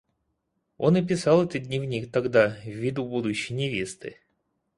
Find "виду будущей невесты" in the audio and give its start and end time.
2.65-4.17